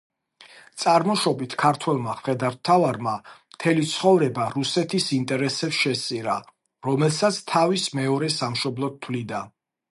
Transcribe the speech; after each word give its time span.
წარმოშობით 0.83 1.55
ქართველმა 1.63 2.15
მხედართმთავარმა 2.19 3.13
მთელი 3.57 3.85
ცხოვრება 3.91 4.49
რუსეთის 4.55 5.11
ინტერესებს 5.21 5.79
შესწირა, 5.83 6.39
რომელსაც 6.91 7.41
თავის 7.55 7.89
მეორე 8.03 8.35
სამშობლოდ 8.41 9.01
თვლიდა. 9.07 9.47